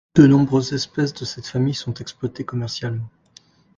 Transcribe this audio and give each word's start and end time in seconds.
De 0.15 0.25
nombreuses 0.25 0.71
espèces 0.73 1.13
de 1.13 1.25
cette 1.25 1.45
famille 1.45 1.75
sont 1.75 1.93
exploitées 1.93 2.43
commercialement. 2.43 3.07